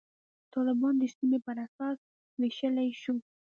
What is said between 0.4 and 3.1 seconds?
طالبان د سیمې پر اساس ویشلای